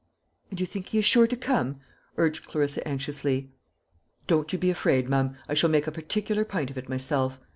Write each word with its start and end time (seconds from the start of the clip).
"And 0.49 0.59
you 0.59 0.65
think 0.65 0.87
he 0.87 0.97
is 0.97 1.05
sure 1.05 1.27
to 1.27 1.35
come?" 1.37 1.79
urged 2.17 2.47
Clarissa 2.47 2.87
anxiously. 2.87 3.51
"Don't 4.25 4.51
you 4.51 4.57
be 4.57 4.71
afraid, 4.71 5.07
mum. 5.07 5.35
I 5.47 5.53
shall 5.53 5.69
make 5.69 5.85
a 5.85 5.91
particular 5.91 6.43
pint 6.43 6.71
of 6.71 6.77
it 6.79 6.89
myself. 6.89 7.37